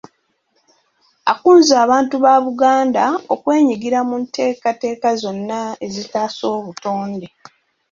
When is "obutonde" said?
6.57-7.27